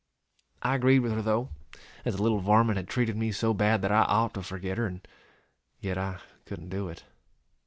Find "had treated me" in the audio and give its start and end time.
2.77-3.31